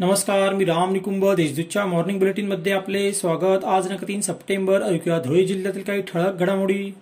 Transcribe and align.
नमस्कार 0.00 0.54
मी 0.54 0.64
राम 0.64 0.92
निकुंभ 0.92 1.24
देशदूतच्या 1.34 1.84
मॉर्निंग 1.86 2.18
बुलेटिनमध्ये 2.18 2.72
आपले 2.72 3.12
स्वागत. 3.12 3.64
आज 3.64 3.82
दिनांक 3.82 4.02
तीन 4.08 4.20
सप्टेंबर 4.20 4.82
ऐकूया 4.82 5.18
धुळे 5.18 5.44
जिल्ह्यातील 5.44 5.82
काही 5.82 6.02
ठळक 6.02 6.34
घडामोडी. 6.34 6.92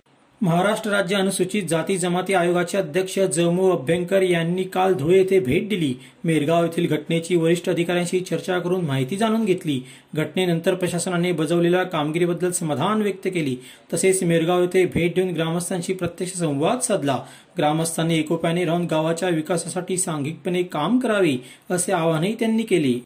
महाराष्ट्र 0.44 0.90
राज्य 0.90 1.16
अनुसूचित 1.16 1.62
जाती 1.68 1.96
जमाती 1.96 2.34
आयोगाचे 2.34 2.78
अध्यक्ष 2.78 3.18
जमू 3.18 3.70
अभ्यंकर 3.70 4.22
यांनी 4.22 4.62
काल 4.62 4.94
धुळे 4.94 5.18
येथे 5.18 5.38
भेट 5.40 5.68
दिली. 5.68 5.94
मेरगाव 6.24 6.64
येथील 6.64 6.86
घटनेची 6.86 7.36
वरिष्ठ 7.36 7.68
अधिकाऱ्यांशी 7.68 8.20
चर्चा 8.20 8.58
करून 8.58 8.84
माहिती 8.84 9.16
जाणून 9.16 9.44
घेतली. 9.44 9.80
घटनेनंतर 10.14 10.74
प्रशासनाने 10.74 11.32
बजावलेल्या 11.32 11.82
कामगिरीबद्दल 11.82 12.50
समाधान 12.50 13.02
व्यक्त 13.02 13.28
केली. 13.28 13.56
तसेच 13.92 14.22
मेरगाव 14.22 14.62
येथे 14.62 14.84
भेट 14.84 15.14
देऊन 15.14 15.30
ग्रामस्थांशी 15.30 15.92
प्रत्यक्ष 15.92 16.32
संवाद 16.32 16.80
साधला. 16.80 17.18
ग्रामस्थांनी 17.58 18.18
एकोप्याने 18.18 18.64
राहून 18.64 18.86
गावाच्या 18.86 19.28
विकासासाठी 19.28 19.96
सांघिकपणे 19.96 20.62
काम 20.62 20.98
करावे 20.98 21.36
असे 21.70 21.92
आवाहनही 21.92 22.34
त्यांनी 22.34 22.62
केले. 22.62 23.03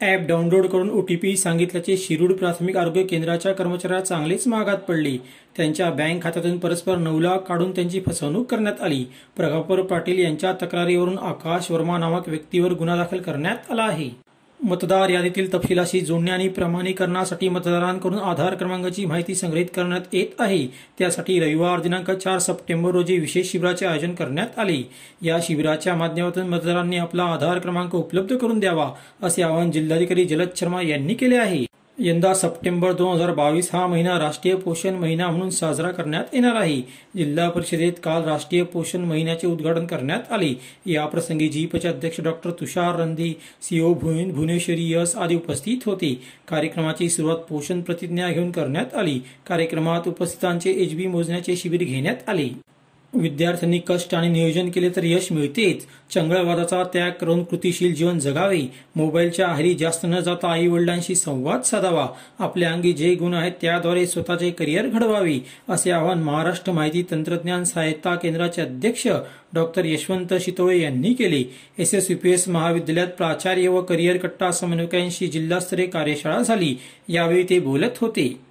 ॲप 0.00 0.20
डाउनलोड 0.20 0.66
करून 0.66 0.90
ओटीपी 0.90 1.36
सांगितल्याचे 1.36 1.96
शिरूड 1.96 2.32
प्राथमिक 2.32 2.76
आरोग्य 2.76 3.02
केंद्राच्या 3.02 3.52
कर्मचाऱ्या 3.52 4.00
चांगलेच 4.00 4.46
मागात 4.48 4.76
पडले. 4.76 5.16
त्यांच्या 5.56 5.90
बँक 5.90 6.22
खात्यातून 6.22 6.58
परस्पर 6.58 6.96
नऊ 6.96 7.20
लाख 7.20 7.38
काढून 7.38 7.70
त्यांची 7.70 8.00
फसवणूक 8.00 8.50
करण्यात 8.50 8.80
आली. 8.80 9.04
प्रभाकर 9.36 9.82
पाटील 9.82 10.18
यांच्या 10.18 10.52
तक्रारीवरून 10.62 11.18
आकाश 11.18 11.70
वर्मा 11.70 11.98
नामक 11.98 12.28
व्यक्तीवर 12.28 12.72
गुन्हा 12.72 12.96
दाखल 12.96 13.18
करण्यात 13.18 13.70
आला 13.70 13.82
आहे. 13.82 14.10
मतदार 14.62 15.08
यादीतील 15.08 15.52
तपशिलाशी 15.52 16.00
जोडणे 16.00 16.30
आणि 16.30 16.48
प्रमाणीकरणासाठी 16.48 17.48
मतदारांकडून 17.48 18.18
आधार 18.18 18.54
क्रमांकाची 18.54 19.04
माहिती 19.06 19.34
संग्रहित 19.34 19.66
करण्यात 19.76 20.14
येत 20.14 20.40
आहे. 20.40 20.66
त्यासाठी 20.98 21.38
रविवार 21.40 21.80
दिनांक 21.80 22.10
चार 22.10 22.38
सप्टेंबर 22.38 22.90
रोजी 22.90 23.18
विशेष 23.18 23.50
शिबिराचे 23.52 23.86
आयोजन 23.86 24.14
करण्यात 24.14 24.58
आले. 24.58 24.82
या 25.22 25.38
शिबिराच्या 25.42 25.94
माध्यमातून 25.94 26.48
मतदारांनी 26.48 26.96
आपला 26.96 27.24
आधार 27.24 27.58
क्रमांक 27.58 27.94
उपलब्ध 27.94 28.36
करून 28.36 28.60
द्यावा 28.60 28.90
असे 29.22 29.42
आवाहन 29.42 29.70
जिल्हाधिकारी 29.70 30.24
जलद 30.24 30.48
शर्मा 30.56 30.82
यांनी 30.82 31.14
केले 31.14 31.36
आहे. 31.36 31.69
यंदा 32.02 32.32
सप्टेंबर 32.34 32.92
दोन 32.92 33.14
हजार 33.14 33.30
बावीस 33.34 33.70
हा 33.72 33.86
महिना 33.86 34.18
राष्ट्रीय 34.18 34.54
पोषण 34.54 34.94
महिना 34.94 35.28
म्हणून 35.28 35.50
साजरा 35.50 35.90
करण्यात 35.90 36.24
येणार 36.32 36.54
आहे. 36.54 36.80
जिल्हा 37.16 37.48
परिषदेत 37.50 37.92
काल 38.02 38.22
राष्ट्रीय 38.24 38.62
पोषण 38.62 39.00
महिन्याचे 39.00 39.46
उद्घाटन 39.46 39.86
करण्यात 39.86 40.32
आले. 40.32 40.60
याप्रसंगी 40.86 41.48
जीपचे 41.48 41.88
अध्यक्ष 41.88 42.20
doctor 42.20 42.50
Tushar 42.50 43.00
Randhi 43.00 43.34
CO 43.62 43.94
Bhuvaneshwari 43.94 44.92
S 44.92 45.16
आदी 45.16 45.34
उपस्थित 45.34 45.78
होते. 45.86 46.22
कार्यक्रमाची 46.48 47.08
सुरुवात 47.08 47.36
पोषण 47.36 47.80
प्रतिज्ञा 47.80 48.28
घेऊन 48.28 48.50
करण्यात 48.50 48.94
आली. 48.94 49.20
कार्यक्रमात 49.48 50.08
उपस्थितांचे 50.08 50.70
एचबी 50.70 51.06
मोजण्याचे 51.06 51.56
शिबिर 51.56 51.82
घेण्यात 51.82 52.28
आले. 52.28 52.48
विद्यार्थ्यांनी 53.14 53.78
कष्ट 53.88 54.14
आणि 54.14 54.28
नियोजन 54.28 54.70
केले 54.70 54.88
तर 54.88 55.04
यश 55.04 55.30
मिळतेच. 55.32 55.86
चंगळवादाचा 56.14 56.82
त्याग 56.84 57.10
करून 57.10 57.42
कृतीशील 57.44 57.94
जीवन 57.94 58.18
जगावे. 58.18 58.60
मोबाईलच्या 58.96 59.46
आहारी 59.46 59.74
जास्त 59.74 60.06
न 60.06 60.20
जाता 60.20 60.48
आई 60.48 60.66
वडिलांशी 60.66 61.14
संवाद 61.14 61.62
साधावा. 61.62 62.06
आपल्या 62.38 62.72
अंगी 62.72 62.92
जे 62.92 63.14
गुण 63.14 63.34
आहेत 63.34 63.52
त्याद्वारे 63.60 64.06
स्वतःचे 64.06 64.50
करिअर 64.50 64.86
घडवावे 64.86 65.38
असे 65.68 65.90
आवाहन 65.90 66.22
महाराष्ट्र 66.22 66.72
माहिती 66.72 67.02
तंत्रज्ञान 67.10 67.64
सहायता 67.64 68.14
केंद्राचे 68.14 68.62
अध्यक्ष 68.62 69.06
डॉक्टर 69.54 69.84
यशवंत 69.84 70.34
शितोळे 70.40 70.80
यांनी 70.80 71.12
केले. 71.12 71.42
एस 71.78 71.94
एस 71.94 72.10
युपीएस 72.10 72.48
महाविद्यालयात 72.48 73.08
प्राचार्य 73.08 73.68
व 73.68 73.82
करिअर 73.82 74.16
कट्टा 74.16 74.50
समन्वयकांशी 74.50 75.26
जिल्हास्तरीय 75.26 75.86
कार्यशाळा 75.86 76.42
झाली. 76.42 76.76
यावेळी 77.08 77.42
ते 77.50 77.58
बोलत 77.58 77.98
होते. 78.00 78.49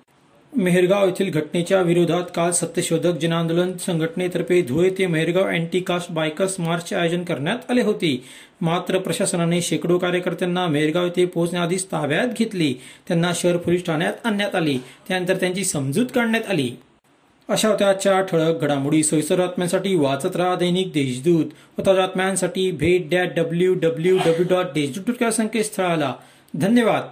मेहरगाव 0.58 1.08
येथील 1.08 1.32
घटनेच्या 1.32 1.82
विरोधात 1.82 2.24
काल 2.36 2.52
सत्यशोधक 2.52 3.20
जनआंदोलन 3.20 3.78
संघटनेतर्फे 3.78 4.62
धुळे 4.62 4.90
ते 4.90 5.08
मेहरगाव 5.08 5.44
अँटी 5.44 5.80
कास्ट 5.80 6.12
बायकर्स 6.12 6.60
मार्चचे 6.60 6.96
आयोजन 6.96 7.24
करण्यात 7.24 7.72
आले 7.72 7.82
होते. 7.82 8.24
मात्र 8.62 8.98
प्रशासनाने 8.98 9.62
शेकडो 9.62 9.98
कार्यकर्त्यांना 9.98 10.68
मेहरगाव 10.68 11.04
येथे 11.06 11.26
पोहोचण्याआधीच 11.26 11.86
ताब्यात 11.86 12.28
घेतले. 12.40 12.74
त्यांना 13.08 13.32
शहर 13.36 13.58
पोलीस 13.58 13.86
ठाण्यात 13.86 14.14
आणण्यात 14.24 14.56
आले. 14.56 14.78
त्यानंतर 15.08 15.36
त्यांची 15.36 15.64
समजूत 15.64 16.06
काढण्यात 16.16 16.44
आली. 16.50 16.72
अशा 17.50 17.70
होत्या 17.70 17.90
आजच्या 17.90 18.22
ठळक 18.22 18.62
घडामोडी. 18.62 19.04
सोयीसर 19.04 19.40
बातम्यांसाठी 19.40 19.96
वाचत 19.96 20.36
राहा 20.36 20.56
दैनिक 20.56 20.88
देशदूत. 20.88 21.46
होता 21.78 21.94
बातम्यांसाठी 21.94 22.72
भेट 22.72 23.10
that 23.10 23.32
W 23.36 23.74
W 23.74 24.18
W 24.18 24.46
dot 24.50 24.66
Deshdoot 24.66 25.22
या 25.22 25.32
संकेतस्थळाला. 25.32 26.14
धन्यवाद. 26.54 27.04